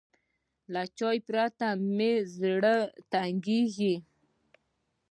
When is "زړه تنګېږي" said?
2.37-3.95